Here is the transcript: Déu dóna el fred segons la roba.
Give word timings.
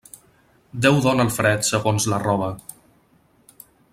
Déu 0.85 0.97
dóna 1.07 1.25
el 1.27 1.33
fred 1.35 1.69
segons 1.69 2.09
la 2.15 2.21
roba. 2.25 2.51